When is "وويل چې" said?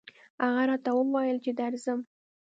0.93-1.51